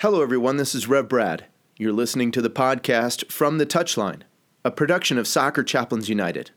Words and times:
Hello, 0.00 0.20
everyone. 0.20 0.58
This 0.58 0.74
is 0.74 0.86
Rev 0.86 1.08
Brad. 1.08 1.46
You're 1.78 1.90
listening 1.90 2.30
to 2.32 2.42
the 2.42 2.50
podcast 2.50 3.32
From 3.32 3.56
the 3.56 3.64
Touchline, 3.64 4.24
a 4.62 4.70
production 4.70 5.16
of 5.16 5.26
Soccer 5.26 5.62
Chaplains 5.62 6.10
United. 6.10 6.50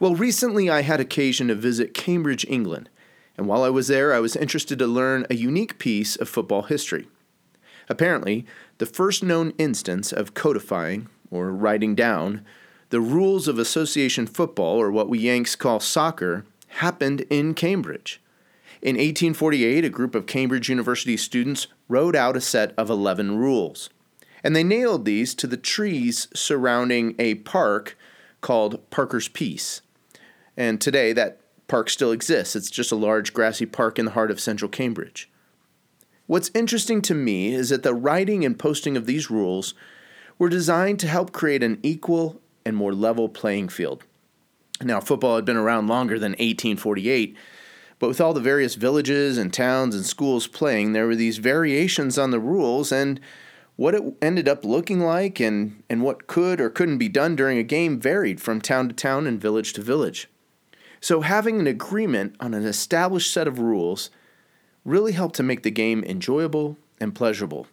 Well, 0.00 0.16
recently 0.16 0.68
I 0.68 0.82
had 0.82 0.98
occasion 0.98 1.46
to 1.46 1.54
visit 1.54 1.94
Cambridge, 1.94 2.44
England, 2.48 2.90
and 3.36 3.46
while 3.46 3.62
I 3.62 3.68
was 3.68 3.86
there, 3.86 4.12
I 4.12 4.18
was 4.18 4.34
interested 4.34 4.76
to 4.80 4.88
learn 4.88 5.24
a 5.30 5.36
unique 5.36 5.78
piece 5.78 6.16
of 6.16 6.28
football 6.28 6.62
history. 6.62 7.06
Apparently, 7.88 8.44
the 8.78 8.86
first 8.86 9.22
known 9.22 9.52
instance 9.56 10.12
of 10.12 10.34
codifying, 10.34 11.06
or 11.30 11.52
writing 11.52 11.94
down, 11.94 12.44
the 12.90 13.00
rules 13.00 13.46
of 13.46 13.60
association 13.60 14.26
football, 14.26 14.78
or 14.78 14.90
what 14.90 15.08
we 15.08 15.20
Yanks 15.20 15.54
call 15.54 15.78
soccer, 15.78 16.44
happened 16.66 17.20
in 17.30 17.54
Cambridge. 17.54 18.20
In 18.80 18.94
1848, 18.94 19.84
a 19.84 19.90
group 19.90 20.14
of 20.14 20.26
Cambridge 20.26 20.68
University 20.68 21.16
students 21.16 21.66
wrote 21.88 22.14
out 22.14 22.36
a 22.36 22.40
set 22.40 22.72
of 22.78 22.90
11 22.90 23.36
rules. 23.36 23.90
And 24.44 24.54
they 24.54 24.62
nailed 24.62 25.04
these 25.04 25.34
to 25.34 25.48
the 25.48 25.56
trees 25.56 26.28
surrounding 26.32 27.16
a 27.18 27.36
park 27.36 27.98
called 28.40 28.88
Parker's 28.90 29.26
Piece. 29.26 29.82
And 30.56 30.80
today, 30.80 31.12
that 31.12 31.40
park 31.66 31.90
still 31.90 32.12
exists. 32.12 32.54
It's 32.54 32.70
just 32.70 32.92
a 32.92 32.96
large 32.96 33.32
grassy 33.32 33.66
park 33.66 33.98
in 33.98 34.04
the 34.04 34.12
heart 34.12 34.30
of 34.30 34.40
central 34.40 34.68
Cambridge. 34.68 35.28
What's 36.26 36.50
interesting 36.54 37.02
to 37.02 37.14
me 37.14 37.54
is 37.54 37.70
that 37.70 37.82
the 37.82 37.94
writing 37.94 38.44
and 38.44 38.58
posting 38.58 38.96
of 38.96 39.06
these 39.06 39.30
rules 39.30 39.74
were 40.38 40.48
designed 40.48 41.00
to 41.00 41.08
help 41.08 41.32
create 41.32 41.64
an 41.64 41.80
equal 41.82 42.40
and 42.64 42.76
more 42.76 42.92
level 42.92 43.28
playing 43.28 43.70
field. 43.70 44.04
Now, 44.80 45.00
football 45.00 45.36
had 45.36 45.44
been 45.44 45.56
around 45.56 45.88
longer 45.88 46.18
than 46.18 46.32
1848 46.32 47.36
but 47.98 48.08
with 48.08 48.20
all 48.20 48.32
the 48.32 48.40
various 48.40 48.74
villages 48.74 49.38
and 49.38 49.52
towns 49.52 49.94
and 49.94 50.04
schools 50.04 50.46
playing, 50.46 50.92
there 50.92 51.06
were 51.06 51.16
these 51.16 51.38
variations 51.38 52.18
on 52.18 52.30
the 52.30 52.40
rules 52.40 52.92
and 52.92 53.20
what 53.76 53.94
it 53.94 54.02
ended 54.20 54.48
up 54.48 54.64
looking 54.64 55.00
like 55.00 55.40
and, 55.40 55.82
and 55.88 56.02
what 56.02 56.26
could 56.26 56.60
or 56.60 56.70
couldn't 56.70 56.98
be 56.98 57.08
done 57.08 57.36
during 57.36 57.58
a 57.58 57.62
game 57.62 58.00
varied 58.00 58.40
from 58.40 58.60
town 58.60 58.88
to 58.88 58.94
town 58.94 59.26
and 59.26 59.40
village 59.40 59.72
to 59.72 59.82
village. 59.82 60.28
So, 61.00 61.20
having 61.20 61.60
an 61.60 61.68
agreement 61.68 62.34
on 62.40 62.54
an 62.54 62.64
established 62.64 63.32
set 63.32 63.46
of 63.46 63.60
rules 63.60 64.10
really 64.84 65.12
helped 65.12 65.36
to 65.36 65.42
make 65.42 65.62
the 65.62 65.70
game 65.70 66.02
enjoyable 66.04 66.76
and 67.00 67.14
pleasurable, 67.14 67.68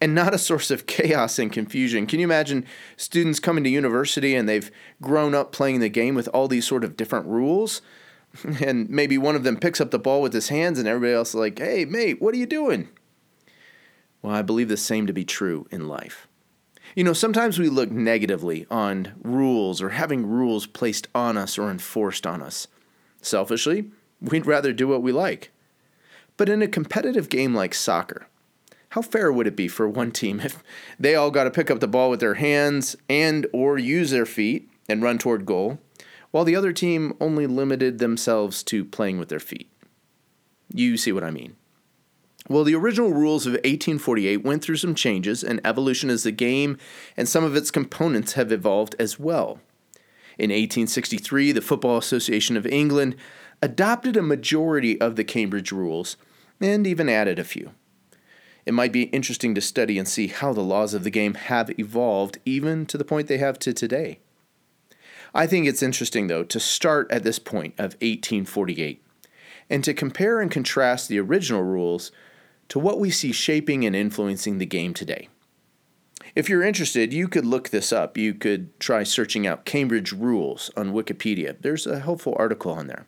and 0.00 0.14
not 0.14 0.32
a 0.32 0.38
source 0.48 0.70
of 0.70 0.86
chaos 0.86 1.38
and 1.38 1.52
confusion. 1.52 2.06
Can 2.06 2.20
you 2.20 2.26
imagine 2.26 2.64
students 2.96 3.38
coming 3.40 3.64
to 3.64 3.70
university 3.70 4.34
and 4.34 4.48
they've 4.48 4.70
grown 5.02 5.34
up 5.34 5.52
playing 5.52 5.80
the 5.80 5.90
game 5.90 6.14
with 6.14 6.28
all 6.28 6.48
these 6.48 6.66
sort 6.66 6.84
of 6.84 6.96
different 6.96 7.26
rules? 7.26 7.82
and 8.62 8.88
maybe 8.88 9.18
one 9.18 9.36
of 9.36 9.44
them 9.44 9.56
picks 9.56 9.80
up 9.80 9.90
the 9.90 9.98
ball 9.98 10.22
with 10.22 10.32
his 10.32 10.48
hands 10.48 10.78
and 10.78 10.88
everybody 10.88 11.12
else 11.12 11.30
is 11.30 11.34
like, 11.36 11.58
hey, 11.58 11.84
mate, 11.84 12.20
what 12.20 12.34
are 12.34 12.38
you 12.38 12.46
doing? 12.46 12.88
Well, 14.22 14.34
I 14.34 14.42
believe 14.42 14.68
the 14.68 14.76
same 14.76 15.06
to 15.06 15.12
be 15.12 15.24
true 15.24 15.66
in 15.70 15.88
life. 15.88 16.28
You 16.94 17.04
know, 17.04 17.12
sometimes 17.12 17.58
we 17.58 17.68
look 17.68 17.90
negatively 17.90 18.66
on 18.70 19.12
rules 19.22 19.82
or 19.82 19.90
having 19.90 20.26
rules 20.26 20.66
placed 20.66 21.08
on 21.14 21.36
us 21.36 21.58
or 21.58 21.70
enforced 21.70 22.26
on 22.26 22.40
us. 22.40 22.68
Selfishly, 23.20 23.90
we'd 24.20 24.46
rather 24.46 24.72
do 24.72 24.88
what 24.88 25.02
we 25.02 25.12
like. 25.12 25.50
But 26.36 26.48
in 26.48 26.62
a 26.62 26.68
competitive 26.68 27.28
game 27.28 27.54
like 27.54 27.74
soccer, 27.74 28.28
how 28.90 29.02
fair 29.02 29.32
would 29.32 29.48
it 29.48 29.56
be 29.56 29.66
for 29.66 29.88
one 29.88 30.12
team 30.12 30.40
if 30.44 30.62
they 30.98 31.14
all 31.14 31.30
got 31.30 31.44
to 31.44 31.50
pick 31.50 31.70
up 31.70 31.80
the 31.80 31.88
ball 31.88 32.10
with 32.10 32.20
their 32.20 32.34
hands 32.34 32.96
and 33.08 33.46
or 33.52 33.78
use 33.78 34.10
their 34.10 34.26
feet 34.26 34.70
and 34.88 35.02
run 35.02 35.18
toward 35.18 35.46
goal 35.46 35.78
while 36.34 36.42
the 36.44 36.56
other 36.56 36.72
team 36.72 37.14
only 37.20 37.46
limited 37.46 38.00
themselves 38.00 38.64
to 38.64 38.84
playing 38.84 39.20
with 39.20 39.28
their 39.28 39.38
feet. 39.38 39.70
You 40.74 40.96
see 40.96 41.12
what 41.12 41.22
I 41.22 41.30
mean. 41.30 41.54
Well, 42.48 42.64
the 42.64 42.74
original 42.74 43.12
rules 43.12 43.46
of 43.46 43.52
1848 43.52 44.42
went 44.42 44.60
through 44.60 44.78
some 44.78 44.96
changes 44.96 45.44
and 45.44 45.60
evolution 45.64 46.10
as 46.10 46.24
the 46.24 46.32
game 46.32 46.76
and 47.16 47.28
some 47.28 47.44
of 47.44 47.54
its 47.54 47.70
components 47.70 48.32
have 48.32 48.50
evolved 48.50 48.96
as 48.98 49.16
well. 49.16 49.60
In 50.36 50.50
1863, 50.50 51.52
the 51.52 51.60
Football 51.60 51.98
Association 51.98 52.56
of 52.56 52.66
England 52.66 53.14
adopted 53.62 54.16
a 54.16 54.20
majority 54.20 55.00
of 55.00 55.14
the 55.14 55.22
Cambridge 55.22 55.70
rules 55.70 56.16
and 56.60 56.84
even 56.84 57.08
added 57.08 57.38
a 57.38 57.44
few. 57.44 57.70
It 58.66 58.74
might 58.74 58.92
be 58.92 59.04
interesting 59.04 59.54
to 59.54 59.60
study 59.60 60.00
and 60.00 60.08
see 60.08 60.26
how 60.26 60.52
the 60.52 60.62
laws 60.62 60.94
of 60.94 61.04
the 61.04 61.10
game 61.10 61.34
have 61.34 61.70
evolved 61.78 62.38
even 62.44 62.86
to 62.86 62.98
the 62.98 63.04
point 63.04 63.28
they 63.28 63.38
have 63.38 63.60
to 63.60 63.72
today. 63.72 64.18
I 65.34 65.46
think 65.48 65.66
it's 65.66 65.82
interesting, 65.82 66.28
though, 66.28 66.44
to 66.44 66.60
start 66.60 67.10
at 67.10 67.24
this 67.24 67.38
point 67.38 67.74
of 67.74 67.94
1848 67.94 69.04
and 69.68 69.82
to 69.82 69.92
compare 69.92 70.40
and 70.40 70.50
contrast 70.50 71.08
the 71.08 71.18
original 71.18 71.62
rules 71.62 72.12
to 72.68 72.78
what 72.78 73.00
we 73.00 73.10
see 73.10 73.32
shaping 73.32 73.84
and 73.84 73.96
influencing 73.96 74.58
the 74.58 74.66
game 74.66 74.94
today. 74.94 75.28
If 76.34 76.48
you're 76.48 76.62
interested, 76.62 77.12
you 77.12 77.28
could 77.28 77.44
look 77.44 77.70
this 77.70 77.92
up. 77.92 78.16
You 78.16 78.34
could 78.34 78.78
try 78.80 79.02
searching 79.02 79.46
out 79.46 79.64
Cambridge 79.64 80.12
rules 80.12 80.70
on 80.76 80.92
Wikipedia. 80.92 81.56
There's 81.60 81.86
a 81.86 82.00
helpful 82.00 82.34
article 82.38 82.72
on 82.72 82.86
there. 82.86 83.04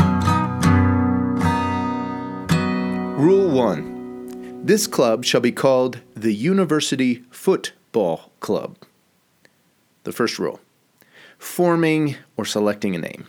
Rule 3.18 3.50
1 3.50 4.62
This 4.64 4.86
club 4.86 5.24
shall 5.24 5.40
be 5.40 5.52
called 5.52 6.00
the 6.14 6.34
University 6.34 7.24
Football 7.30 8.30
Club. 8.40 8.76
The 10.04 10.12
first 10.12 10.38
rule 10.38 10.60
forming 11.38 12.16
or 12.36 12.44
selecting 12.44 12.94
a 12.94 12.98
name. 12.98 13.26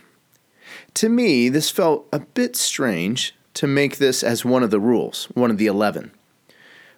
To 0.94 1.08
me, 1.08 1.48
this 1.48 1.70
felt 1.70 2.06
a 2.12 2.20
bit 2.20 2.56
strange 2.56 3.34
to 3.54 3.66
make 3.66 3.98
this 3.98 4.22
as 4.22 4.44
one 4.44 4.62
of 4.62 4.70
the 4.70 4.80
rules, 4.80 5.26
one 5.34 5.50
of 5.50 5.58
the 5.58 5.66
11. 5.66 6.10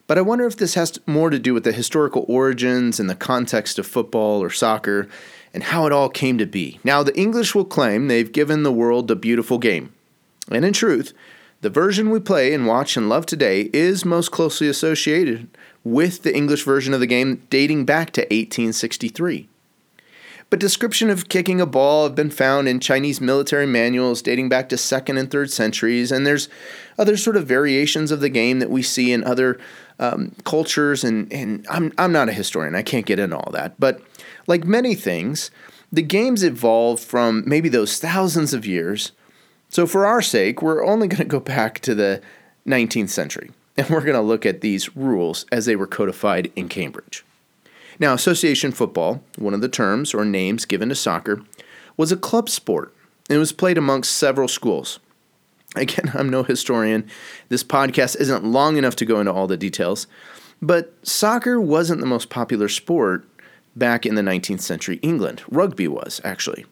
But 0.07 0.19
I 0.19 0.23
wonder 0.23 0.47
if 0.47 0.57
this 0.57 0.75
has 0.75 0.99
more 1.07 1.31
to 1.31 1.39
do 1.39 1.55
with 1.55 1.65
the 1.65 1.73
historical 1.73 2.25
origins 2.29 2.99
and 2.99 3.09
the 3.09 3.15
context 3.15 3.79
of 3.79 3.87
football 3.87 4.43
or 4.43 4.51
soccer 4.51 5.09
and 5.55 5.63
how 5.63 5.87
it 5.87 5.93
all 5.93 6.09
came 6.09 6.39
to 6.39 6.47
be. 6.47 6.81
Now, 6.85 7.03
the 7.03 7.17
English 7.19 7.55
will 7.55 7.65
claim 7.65 8.09
they've 8.09 8.33
given 8.33 8.63
the 8.63 8.73
world 8.73 9.11
a 9.11 9.17
beautiful 9.17 9.59
game. 9.59 9.93
And 10.51 10.65
in 10.65 10.73
truth, 10.73 11.13
the 11.61 11.71
version 11.71 12.11
we 12.11 12.19
play 12.19 12.53
and 12.53 12.67
watch 12.67 12.97
and 12.97 13.09
love 13.09 13.27
today 13.27 13.71
is 13.73 14.05
most 14.05 14.33
closely 14.33 14.69
associated 14.69 15.49
with 15.85 16.23
the 16.23 16.35
English 16.35 16.65
version 16.65 16.93
of 16.93 17.01
the 17.01 17.07
game 17.07 17.47
dating 17.51 17.85
back 17.85 18.11
to 18.13 18.23
1863 18.23 19.49
but 20.53 20.61
description 20.61 21.09
of 21.09 21.31
kicking 21.31 21.63
a 21.63 21.67
ball 21.67 22.03
have 22.03 22.15
been 22.15 22.29
found 22.29 22.69
in 22.69 22.79
Chinese 22.79 23.23
military 23.23 23.65
manuals 23.65 24.21
dating 24.21 24.51
back 24.51 24.69
to 24.69 24.77
2nd 24.77 25.19
and 25.19 25.31
3rd 25.31 25.49
centuries, 25.49 26.13
and 26.13 26.27
there's 26.27 26.51
other 26.99 27.17
sort 27.17 27.39
of 27.39 27.47
variations 27.47 28.11
of 28.11 28.21
the 28.21 28.29
game 28.29 28.59
that 28.59 28.69
we 28.69 28.83
see 28.83 29.13
in 29.13 29.25
other 29.25 29.59
um, 29.99 30.33
cultures, 30.45 31.05
and, 31.05 31.33
and 31.33 31.67
I'm, 31.71 31.91
I'm 31.97 32.13
not 32.13 32.29
a 32.29 32.35
historian, 32.35 32.75
I 32.75 32.83
can't 32.83 33.07
get 33.07 33.19
into 33.19 33.35
all 33.35 33.51
that, 33.53 33.81
but 33.81 34.03
like 34.47 34.67
many 34.67 34.95
things, 34.95 35.51
the 35.91 36.03
games 36.03 36.43
evolved 36.43 37.03
from 37.03 37.45
maybe 37.47 37.71
those 37.71 37.99
thousands 37.99 38.53
of 38.53 38.67
years. 38.67 39.13
So, 39.71 39.87
for 39.87 40.05
our 40.05 40.21
sake, 40.21 40.61
we're 40.61 40.85
only 40.85 41.09
going 41.09 41.23
to 41.23 41.25
go 41.25 41.41
back 41.41 41.81
to 41.81 41.95
the 41.95 42.21
19th 42.67 43.09
century 43.09 43.53
and 43.79 43.89
we're 43.89 44.03
going 44.03 44.13
to 44.13 44.21
look 44.21 44.45
at 44.45 44.61
these 44.61 44.95
rules 44.95 45.47
as 45.51 45.65
they 45.65 45.77
were 45.77 45.87
codified 45.87 46.53
in 46.55 46.69
Cambridge. 46.69 47.25
Now, 48.03 48.15
association 48.15 48.73
football, 48.73 49.23
one 49.39 49.55
of 49.55 49.61
the 49.61 49.69
terms 49.69 50.13
or 50.13 50.25
names 50.25 50.65
given 50.65 50.89
to 50.89 50.95
soccer, 50.97 51.45
was 51.97 52.11
a 52.11 52.17
club 52.17 52.49
sport 52.49 52.93
and 53.29 53.37
it 53.37 53.39
was 53.39 53.53
played 53.53 53.79
amongst 53.79 54.19
several 54.19 54.49
schools. 54.49 54.99
Again, 55.77 56.11
I'm 56.15 56.29
no 56.29 56.43
historian. 56.43 57.09
This 57.49 57.63
podcast 57.63 58.21
isn't 58.21 58.45
long 58.45 58.77
enough 58.77 58.97
to 58.97 59.05
go 59.05 59.21
into 59.21 59.33
all 59.33 59.47
the 59.47 59.57
details, 59.57 60.09
but 60.61 60.93
soccer 61.07 61.61
wasn't 61.61 62.01
the 62.01 62.07
most 62.09 62.29
popular 62.29 62.69
sport 62.69 63.25
back 63.77 64.05
in 64.05 64.17
the 64.17 64.23
19th 64.23 64.63
century 64.63 64.97
England. 64.97 65.45
Rugby 65.49 65.87
was, 65.87 66.21
actually. 66.25 66.67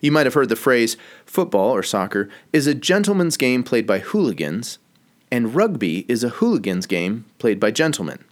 You 0.00 0.12
might 0.12 0.26
have 0.26 0.34
heard 0.34 0.50
the 0.50 0.54
phrase 0.54 0.96
football 1.24 1.74
or 1.74 1.82
soccer 1.82 2.28
is 2.52 2.68
a 2.68 2.74
gentleman's 2.74 3.36
game 3.36 3.64
played 3.64 3.88
by 3.88 3.98
hooligans, 3.98 4.78
and 5.32 5.52
rugby 5.52 6.06
is 6.08 6.22
a 6.22 6.28
hooligan's 6.28 6.86
game 6.86 7.24
played 7.40 7.58
by 7.58 7.72
gentlemen. 7.72 8.22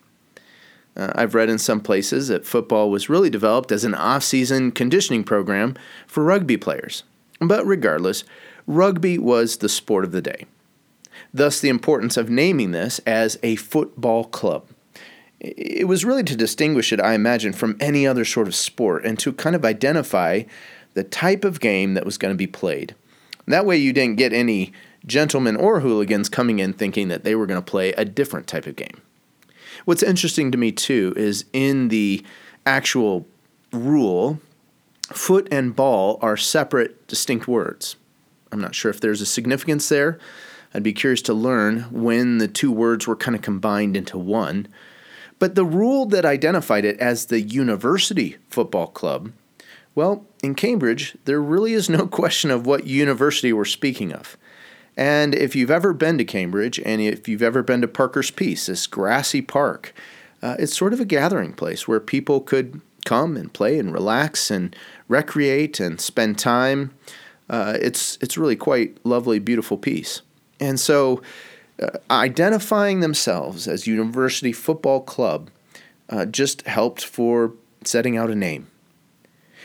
Uh, 0.96 1.12
I've 1.14 1.34
read 1.34 1.48
in 1.48 1.58
some 1.58 1.80
places 1.80 2.28
that 2.28 2.46
football 2.46 2.90
was 2.90 3.08
really 3.08 3.30
developed 3.30 3.72
as 3.72 3.84
an 3.84 3.94
off 3.94 4.22
season 4.22 4.70
conditioning 4.70 5.24
program 5.24 5.76
for 6.06 6.22
rugby 6.22 6.56
players. 6.56 7.02
But 7.40 7.66
regardless, 7.66 8.24
rugby 8.66 9.18
was 9.18 9.58
the 9.58 9.68
sport 9.68 10.04
of 10.04 10.12
the 10.12 10.22
day. 10.22 10.46
Thus, 11.32 11.60
the 11.60 11.68
importance 11.68 12.16
of 12.16 12.30
naming 12.30 12.70
this 12.70 13.00
as 13.00 13.38
a 13.42 13.56
football 13.56 14.24
club. 14.24 14.66
It 15.40 15.88
was 15.88 16.04
really 16.04 16.22
to 16.22 16.36
distinguish 16.36 16.92
it, 16.92 17.00
I 17.00 17.14
imagine, 17.14 17.52
from 17.52 17.76
any 17.80 18.06
other 18.06 18.24
sort 18.24 18.46
of 18.46 18.54
sport 18.54 19.04
and 19.04 19.18
to 19.18 19.32
kind 19.32 19.54
of 19.54 19.64
identify 19.64 20.44
the 20.94 21.04
type 21.04 21.44
of 21.44 21.60
game 21.60 21.94
that 21.94 22.06
was 22.06 22.16
going 22.16 22.32
to 22.32 22.38
be 22.38 22.46
played. 22.46 22.94
That 23.46 23.66
way, 23.66 23.76
you 23.76 23.92
didn't 23.92 24.16
get 24.16 24.32
any 24.32 24.72
gentlemen 25.04 25.56
or 25.56 25.80
hooligans 25.80 26.28
coming 26.28 26.60
in 26.60 26.72
thinking 26.72 27.08
that 27.08 27.24
they 27.24 27.34
were 27.34 27.46
going 27.46 27.62
to 27.62 27.70
play 27.70 27.92
a 27.92 28.04
different 28.04 28.46
type 28.46 28.66
of 28.66 28.76
game. 28.76 29.02
What's 29.84 30.02
interesting 30.02 30.50
to 30.52 30.58
me, 30.58 30.72
too, 30.72 31.12
is 31.16 31.44
in 31.52 31.88
the 31.88 32.24
actual 32.66 33.26
rule, 33.72 34.40
foot 35.12 35.48
and 35.50 35.74
ball 35.74 36.18
are 36.22 36.36
separate, 36.36 37.06
distinct 37.06 37.46
words. 37.48 37.96
I'm 38.52 38.60
not 38.60 38.74
sure 38.74 38.90
if 38.90 39.00
there's 39.00 39.20
a 39.20 39.26
significance 39.26 39.88
there. 39.88 40.18
I'd 40.72 40.82
be 40.82 40.92
curious 40.92 41.22
to 41.22 41.34
learn 41.34 41.82
when 41.90 42.38
the 42.38 42.48
two 42.48 42.72
words 42.72 43.06
were 43.06 43.16
kind 43.16 43.34
of 43.34 43.42
combined 43.42 43.96
into 43.96 44.18
one. 44.18 44.68
But 45.38 45.54
the 45.54 45.64
rule 45.64 46.06
that 46.06 46.24
identified 46.24 46.84
it 46.84 46.98
as 46.98 47.26
the 47.26 47.40
University 47.40 48.36
Football 48.48 48.88
Club, 48.88 49.32
well, 49.94 50.26
in 50.42 50.54
Cambridge, 50.54 51.16
there 51.24 51.40
really 51.40 51.72
is 51.72 51.88
no 51.88 52.06
question 52.08 52.50
of 52.50 52.66
what 52.66 52.86
university 52.86 53.52
we're 53.52 53.64
speaking 53.64 54.12
of. 54.12 54.36
And 54.96 55.34
if 55.34 55.56
you've 55.56 55.70
ever 55.70 55.92
been 55.92 56.18
to 56.18 56.24
Cambridge 56.24 56.78
and 56.80 57.00
if 57.00 57.28
you've 57.28 57.42
ever 57.42 57.62
been 57.62 57.80
to 57.80 57.88
Parker's 57.88 58.30
Piece, 58.30 58.66
this 58.66 58.86
grassy 58.86 59.42
park, 59.42 59.92
uh, 60.42 60.56
it's 60.58 60.76
sort 60.76 60.92
of 60.92 61.00
a 61.00 61.04
gathering 61.04 61.52
place 61.52 61.88
where 61.88 62.00
people 62.00 62.40
could 62.40 62.80
come 63.04 63.36
and 63.36 63.52
play 63.52 63.78
and 63.78 63.92
relax 63.92 64.50
and 64.50 64.74
recreate 65.08 65.80
and 65.80 66.00
spend 66.00 66.38
time. 66.38 66.92
Uh, 67.48 67.76
it's 67.80 68.18
it's 68.20 68.38
really 68.38 68.56
quite 68.56 68.96
lovely, 69.04 69.38
beautiful 69.38 69.76
piece. 69.76 70.22
And 70.60 70.80
so, 70.80 71.22
uh, 71.82 71.98
identifying 72.10 73.00
themselves 73.00 73.68
as 73.68 73.86
University 73.86 74.52
Football 74.52 75.00
Club 75.00 75.50
uh, 76.08 76.24
just 76.26 76.62
helped 76.66 77.04
for 77.04 77.52
setting 77.84 78.16
out 78.16 78.30
a 78.30 78.34
name. 78.34 78.68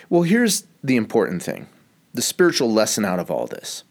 Well, 0.10 0.24
here's 0.24 0.66
the 0.84 0.98
important 0.98 1.44
thing: 1.44 1.68
the 2.14 2.22
spiritual 2.22 2.72
lesson 2.72 3.06
out 3.06 3.20
of 3.20 3.32
all 3.32 3.48
this. 3.48 3.84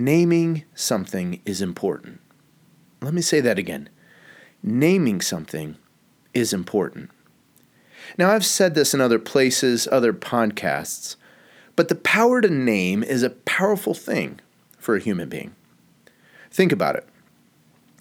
Naming 0.00 0.64
something 0.74 1.42
is 1.44 1.60
important. 1.60 2.20
Let 3.02 3.12
me 3.12 3.20
say 3.20 3.42
that 3.42 3.58
again. 3.58 3.90
Naming 4.62 5.20
something 5.20 5.76
is 6.32 6.54
important. 6.54 7.10
Now, 8.16 8.30
I've 8.30 8.46
said 8.46 8.74
this 8.74 8.94
in 8.94 9.02
other 9.02 9.18
places, 9.18 9.86
other 9.92 10.14
podcasts, 10.14 11.16
but 11.76 11.88
the 11.88 11.96
power 11.96 12.40
to 12.40 12.48
name 12.48 13.02
is 13.02 13.22
a 13.22 13.28
powerful 13.28 13.92
thing 13.92 14.40
for 14.78 14.96
a 14.96 15.00
human 15.00 15.28
being. 15.28 15.54
Think 16.50 16.72
about 16.72 16.96
it. 16.96 17.06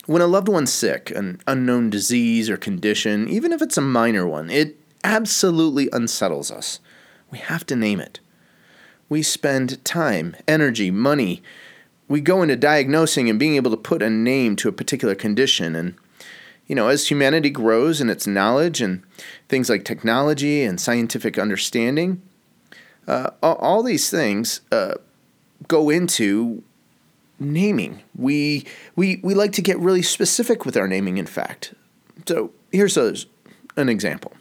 When 0.06 0.22
a 0.22 0.28
loved 0.28 0.48
one's 0.48 0.72
sick, 0.72 1.12
an 1.12 1.42
unknown 1.48 1.90
disease 1.90 2.50
or 2.50 2.56
condition, 2.56 3.28
even 3.28 3.52
if 3.52 3.62
it's 3.62 3.78
a 3.78 3.82
minor 3.82 4.26
one, 4.26 4.50
it 4.50 4.80
absolutely 5.04 5.90
unsettles 5.92 6.50
us. 6.50 6.80
We 7.30 7.40
have 7.40 7.66
to 7.66 7.76
name 7.76 8.00
it. 8.00 8.22
We 9.10 9.22
spend 9.22 9.84
time, 9.84 10.38
energy, 10.48 10.92
money. 10.92 11.44
We 12.10 12.20
go 12.20 12.42
into 12.42 12.58
diagnosing 12.58 13.30
and 13.30 13.40
being 13.40 13.56
able 13.56 13.72
to 13.72 13.78
put 13.78 14.02
a 14.02 14.10
name 14.10 14.58
to 14.58 14.68
a 14.68 14.74
particular 14.74 15.16
condition. 15.16 15.76
And, 15.76 15.96
you 16.68 16.76
know, 16.76 16.90
as 16.90 17.08
humanity 17.08 17.50
grows 17.50 18.02
in 18.02 18.10
its 18.10 18.28
knowledge 18.28 18.82
and 18.82 19.04
things 19.48 19.70
like 19.70 19.86
technology 19.86 20.64
and 20.64 20.82
scientific 20.82 21.38
understanding, 21.38 22.22
uh, 23.08 23.30
all 23.42 23.84
these 23.84 24.10
things 24.10 24.62
uh, 24.72 24.96
go 25.68 25.90
into 25.90 26.64
naming. 27.40 28.02
We, 28.16 28.66
we, 28.96 29.20
we 29.24 29.34
like 29.34 29.54
to 29.54 29.62
get 29.62 29.80
really 29.80 30.02
specific 30.02 30.66
with 30.66 30.76
our 30.76 30.88
naming, 30.88 31.18
in 31.18 31.26
fact. 31.26 31.74
So 32.28 32.52
here's 32.72 32.98
a, 32.98 33.16
an 33.78 33.88
example. 33.88 34.34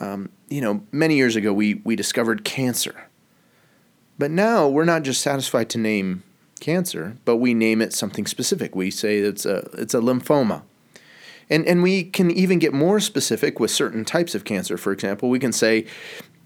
Um, 0.00 0.30
you 0.48 0.60
know, 0.60 0.82
many 0.92 1.16
years 1.16 1.34
ago, 1.34 1.52
we, 1.52 1.74
we 1.84 1.96
discovered 1.96 2.44
cancer. 2.44 3.08
But 4.18 4.30
now 4.30 4.68
we're 4.68 4.84
not 4.84 5.02
just 5.02 5.20
satisfied 5.20 5.68
to 5.70 5.78
name 5.78 6.22
cancer, 6.64 7.18
but 7.26 7.36
we 7.36 7.52
name 7.52 7.82
it 7.82 7.92
something 7.92 8.26
specific. 8.26 8.74
We 8.74 8.90
say 8.90 9.18
it's 9.18 9.44
a, 9.44 9.68
it's 9.74 9.92
a 9.92 9.98
lymphoma. 9.98 10.62
And, 11.50 11.66
and 11.66 11.82
we 11.82 12.04
can 12.04 12.30
even 12.30 12.58
get 12.58 12.72
more 12.72 13.00
specific 13.00 13.60
with 13.60 13.70
certain 13.70 14.06
types 14.06 14.34
of 14.34 14.46
cancer. 14.46 14.78
For 14.78 14.90
example, 14.90 15.28
we 15.28 15.38
can 15.38 15.52
say 15.52 15.84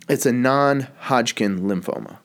it's 0.08 0.26
a 0.26 0.32
non 0.32 0.88
Hodgkin 1.02 1.60
lymphoma. 1.60 2.18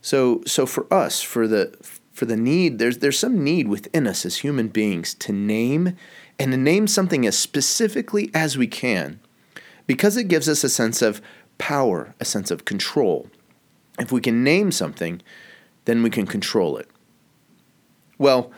So, 0.00 0.42
so 0.46 0.64
for 0.64 0.92
us, 0.92 1.20
for 1.20 1.46
the, 1.46 1.76
for 2.12 2.24
the 2.24 2.36
need, 2.36 2.78
there's, 2.78 2.98
there's 2.98 3.18
some 3.18 3.44
need 3.44 3.68
within 3.68 4.06
us 4.06 4.24
as 4.24 4.38
human 4.38 4.68
beings 4.68 5.12
to 5.14 5.32
name 5.32 5.96
and 6.38 6.52
to 6.52 6.56
name 6.56 6.86
something 6.86 7.26
as 7.26 7.38
specifically 7.38 8.30
as 8.32 8.56
we 8.56 8.66
can 8.66 9.20
because 9.86 10.16
it 10.16 10.28
gives 10.28 10.48
us 10.48 10.64
a 10.64 10.70
sense 10.70 11.02
of 11.02 11.20
power, 11.58 12.14
a 12.20 12.24
sense 12.24 12.50
of 12.50 12.64
control. 12.64 13.28
If 13.98 14.10
we 14.10 14.22
can 14.22 14.42
name 14.42 14.72
something, 14.72 15.20
then 15.86 16.02
we 16.02 16.10
can 16.10 16.26
control 16.26 16.76
it. 16.76 16.88
Well, 18.18 18.52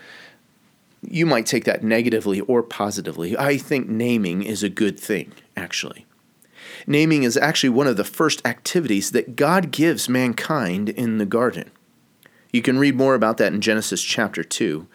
you 1.01 1.25
might 1.25 1.45
take 1.45 1.63
that 1.63 1.83
negatively 1.83 2.41
or 2.41 2.61
positively. 2.61 3.37
I 3.37 3.57
think 3.57 3.87
naming 3.87 4.43
is 4.43 4.63
a 4.63 4.69
good 4.69 4.99
thing, 4.99 5.31
actually. 5.55 6.05
Naming 6.85 7.23
is 7.23 7.37
actually 7.37 7.69
one 7.69 7.87
of 7.87 7.97
the 7.97 8.03
first 8.03 8.45
activities 8.45 9.11
that 9.11 9.35
God 9.35 9.71
gives 9.71 10.09
mankind 10.09 10.89
in 10.89 11.17
the 11.17 11.25
garden. 11.25 11.71
You 12.51 12.61
can 12.61 12.79
read 12.79 12.95
more 12.95 13.15
about 13.15 13.37
that 13.37 13.53
in 13.53 13.61
Genesis 13.61 14.01
chapter 14.01 14.43
2. 14.43 14.87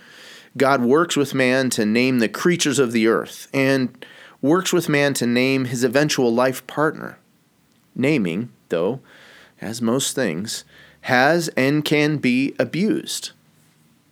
God 0.57 0.83
works 0.83 1.17
with 1.17 1.35
man 1.35 1.71
to 1.71 1.87
name 1.87 2.19
the 2.19 2.29
creatures 2.29 2.79
of 2.79 2.93
the 2.93 3.07
earth 3.07 3.49
and 3.53 4.05
works 4.41 4.73
with 4.73 4.89
man 4.89 5.15
to 5.15 5.27
name 5.27 5.67
his 5.67 5.85
eventual 5.85 6.33
life 6.33 6.67
partner. 6.67 7.19
Naming, 7.95 8.51
though, 8.69 9.01
as 9.65 9.81
most 9.81 10.15
things, 10.15 10.65
has 11.03 11.49
and 11.57 11.85
can 11.85 12.19
be 12.19 12.55
abused. 12.59 13.33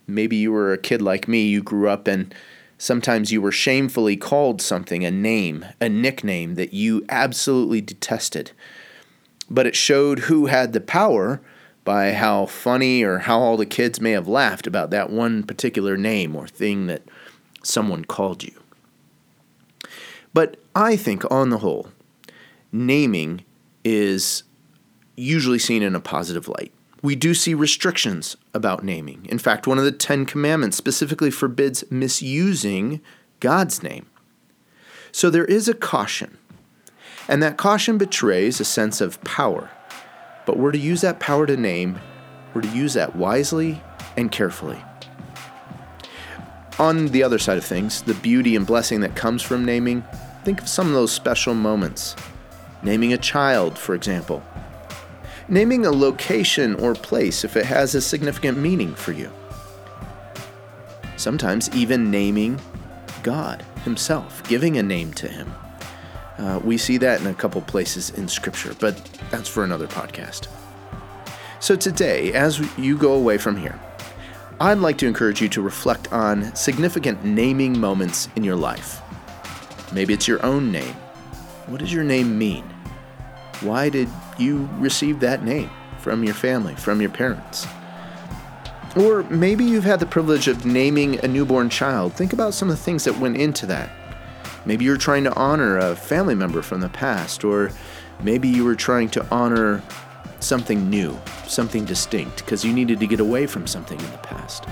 Maybe 0.07 0.37
you 0.37 0.51
were 0.51 0.73
a 0.73 0.79
kid 0.79 1.03
like 1.03 1.29
me, 1.29 1.47
you 1.47 1.63
grew 1.63 1.89
up 1.89 2.09
and 2.09 2.35
sometimes 2.79 3.31
you 3.31 3.41
were 3.41 3.53
shamefully 3.53 4.17
called 4.17 4.61
something, 4.61 5.05
a 5.05 5.11
name, 5.11 5.65
a 5.81 5.89
nickname 5.89 6.55
that 6.57 6.73
you 6.73 7.05
absolutely 7.09 7.81
detested. 7.81 8.51
But 9.49 9.67
it 9.67 9.77
showed 9.77 10.21
who 10.21 10.47
had 10.47 10.73
the 10.73 10.81
power 10.81 11.41
by 11.85 12.13
how 12.13 12.47
funny 12.47 13.03
or 13.03 13.19
how 13.19 13.39
all 13.39 13.57
the 13.57 13.67
kids 13.67 14.01
may 14.01 14.13
have 14.13 14.29
laughed 14.29 14.67
about 14.67 14.91
that 14.91 15.11
one 15.11 15.43
particular 15.43 15.97
name 15.97 16.35
or 16.35 16.49
thing 16.49 16.87
that 16.87 17.03
someone 17.63 18.05
called 18.05 18.43
you. 18.43 18.53
But 20.33 20.57
I 20.75 20.97
think, 20.97 21.31
on 21.31 21.51
the 21.51 21.59
whole, 21.59 21.89
naming 22.73 23.45
is 23.85 24.45
usually 25.23 25.59
seen 25.59 25.83
in 25.83 25.95
a 25.95 26.00
positive 26.00 26.49
light. 26.49 26.73
We 27.02 27.17
do 27.17 27.35
see 27.35 27.55
restrictions 27.55 28.37
about 28.55 28.85
naming. 28.85 29.26
In 29.29 29.38
fact, 29.38 29.67
one 29.67 29.79
of 29.79 29.85
the 29.85 29.93
Ten 29.93 30.25
Commandments 30.25 30.76
specifically 30.76 31.31
forbids 31.31 31.85
misusing 31.91 33.00
God's 33.41 33.83
name. 33.83 34.07
So 35.11 35.29
there 35.29 35.45
is 35.45 35.69
a 35.69 35.75
caution, 35.75 36.38
and 37.29 37.43
that 37.43 37.57
caution 37.57 37.99
betrays 37.99 38.61
a 38.61 38.64
sense 38.64 39.00
of 39.00 39.23
power 39.25 39.71
but 40.45 40.59
we're 40.59 40.73
to 40.73 40.79
use 40.79 41.00
that 41.02 41.21
power 41.21 41.47
to 41.47 41.57
name, 41.57 41.99
we're 42.55 42.62
to 42.62 42.69
use 42.69 42.95
that 42.95 43.17
wisely 43.17 43.81
and 44.17 44.31
carefully. 44.31 44.83
On 46.79 47.07
the 47.09 47.23
other 47.23 47.38
side 47.38 47.59
of 47.59 47.64
things, 47.64 48.02
the 48.02 48.14
beauty 48.14 48.57
and 48.57 48.67
blessing 48.67 49.00
that 49.00 49.14
comes 49.14 49.43
from 49.43 49.64
naming, 49.64 50.05
think 50.45 50.61
of 50.61 50.69
some 50.69 50.87
of 50.88 50.95
those 50.95 51.12
special 51.12 51.55
moments. 51.55 52.17
Naming 52.83 53.12
a 53.12 53.19
child, 53.19 53.79
for 53.79 53.95
example. 53.95 54.43
Naming 55.53 55.85
a 55.85 55.91
location 55.91 56.77
or 56.77 56.95
place 56.95 57.45
if 57.45 57.59
it 57.59 57.67
has 57.67 57.95
a 57.95 58.01
significant 58.01 58.57
meaning 58.57 58.95
for 58.95 59.13
you. 59.13 59.31
Sometimes 61.19 61.69
even 61.75 62.11
naming 62.11 62.59
God 63.23 63.63
Himself, 63.85 64.43
giving 64.49 64.79
a 64.79 64.83
name 64.83 65.13
to 65.13 65.29
Him. 65.29 65.53
Uh, 66.39 66.59
we 66.65 66.79
see 66.79 66.97
that 66.97 67.21
in 67.21 67.27
a 67.27 67.35
couple 67.35 67.61
places 67.61 68.09
in 68.09 68.29
Scripture, 68.29 68.75
but 68.81 68.97
that's 69.31 69.47
for 69.47 69.63
another 69.63 69.87
podcast. 69.87 70.49
So 71.61 71.77
today, 71.77 72.33
as 72.33 72.59
you 72.79 72.97
go 72.97 73.13
away 73.13 73.37
from 73.37 73.59
here, 73.59 73.79
I'd 74.59 74.79
like 74.79 74.97
to 74.99 75.07
encourage 75.07 75.43
you 75.43 75.51
to 75.51 75.61
reflect 75.61 76.11
on 76.15 76.57
significant 76.57 77.27
naming 77.27 77.79
moments 77.79 78.31
in 78.37 78.43
your 78.43 78.57
life. 78.57 79.03
Maybe 79.93 80.15
it's 80.15 80.27
your 80.27 80.43
own 80.47 80.73
name. 80.73 80.95
What 81.67 81.81
does 81.81 81.93
your 81.93 82.05
name 82.05 82.39
mean? 82.39 82.65
Why 83.61 83.91
did 83.91 84.09
you 84.43 84.69
received 84.79 85.21
that 85.21 85.45
name 85.45 85.71
from 85.99 86.25
your 86.25 86.35
family, 86.35 86.75
from 86.75 87.01
your 87.01 87.11
parents? 87.11 87.67
Or 88.97 89.23
maybe 89.25 89.65
you've 89.65 89.85
had 89.85 90.01
the 90.01 90.07
privilege 90.07 90.49
of 90.49 90.67
naming 90.67 91.25
a 91.25 91.29
newborn 91.29 91.71
child. 91.71 92.13
Think 92.13 92.33
about 92.33 92.53
some 92.53 92.69
of 92.69 92.77
the 92.77 92.83
things 92.83 93.05
that 93.05 93.19
went 93.19 93.39
into 93.39 93.65
that. 93.67 93.91
Maybe 94.67 94.85
you're 94.85 94.99
trying 94.99 95.25
to 95.25 95.35
honor 95.35 95.79
a 95.79 95.97
family 95.97 96.35
member 96.35 96.61
from 96.61 96.81
the 96.81 96.91
past, 96.91 97.43
or 97.43 97.71
maybe 98.23 98.49
you 98.49 98.65
were 98.65 98.77
trying 98.77 99.09
to 99.11 99.27
honor 99.31 99.83
something 100.41 100.91
new, 100.91 101.19
something 101.47 101.85
distinct, 101.85 102.45
because 102.45 102.65
you 102.65 102.73
needed 102.73 103.01
to 103.01 103.07
get 103.07 103.21
away 103.21 103.47
from 103.47 103.67
something 103.67 103.99
in 103.99 104.11
the 104.11 104.19
past. 104.19 104.67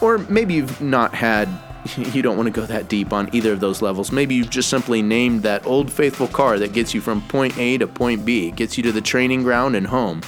Or 0.00 0.18
maybe 0.18 0.54
you've 0.54 0.80
not 0.80 1.14
had, 1.14 1.48
you 1.96 2.22
don't 2.22 2.36
want 2.36 2.46
to 2.46 2.60
go 2.60 2.66
that 2.66 2.88
deep 2.88 3.12
on 3.12 3.28
either 3.34 3.52
of 3.52 3.60
those 3.60 3.82
levels. 3.82 4.12
Maybe 4.12 4.34
you've 4.34 4.50
just 4.50 4.68
simply 4.68 5.02
named 5.02 5.42
that 5.42 5.66
old 5.66 5.90
faithful 5.90 6.28
car 6.28 6.58
that 6.58 6.72
gets 6.72 6.94
you 6.94 7.00
from 7.00 7.22
point 7.22 7.56
A 7.58 7.78
to 7.78 7.86
point 7.86 8.24
B, 8.24 8.50
gets 8.50 8.76
you 8.76 8.82
to 8.84 8.92
the 8.92 9.00
training 9.00 9.42
ground 9.42 9.76
and 9.76 9.86
home. 9.86 10.22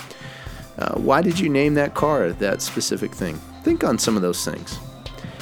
Uh, 0.79 0.95
why 0.95 1.21
did 1.23 1.39
you 1.39 1.49
name 1.49 1.75
that 1.75 1.95
car 1.95 2.31
that 2.31 2.63
specific 2.63 3.15
thing? 3.15 3.37
Think 3.63 3.85
on 3.85 3.99
some 3.99 4.17
of 4.17 4.23
those 4.23 4.45
things. 4.45 4.79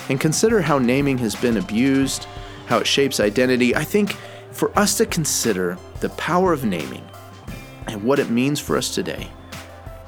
And 0.09 0.19
consider 0.19 0.61
how 0.61 0.79
naming 0.79 1.19
has 1.19 1.35
been 1.35 1.59
abused, 1.59 2.27
how 2.67 2.79
it 2.79 2.87
shapes 2.87 3.21
identity. 3.21 3.77
I 3.77 3.85
think 3.85 4.17
for 4.53 4.77
us 4.79 4.97
to 4.99 5.07
consider 5.07 5.79
the 6.01 6.09
power 6.11 6.53
of 6.53 6.65
naming 6.65 7.05
and 7.87 8.03
what 8.03 8.19
it 8.19 8.31
means 8.31 8.59
for 8.59 8.77
us 8.77 8.95
today 8.95 9.31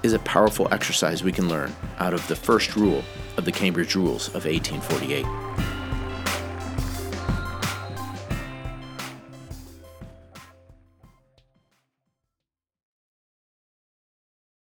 is 0.02 0.12
a 0.12 0.18
powerful 0.20 0.66
exercise 0.72 1.22
we 1.22 1.32
can 1.32 1.48
learn 1.48 1.74
out 1.98 2.14
of 2.14 2.26
the 2.26 2.36
first 2.36 2.74
rule 2.74 3.04
of 3.36 3.44
the 3.44 3.52
Cambridge 3.52 3.94
Rules 3.94 4.28
of 4.28 4.46
1848. 4.46 5.79